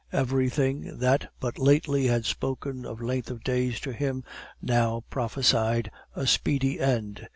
[0.11, 4.23] Everything that but lately had spoken of length of days to him,
[4.59, 7.27] now prophesied a speedy end.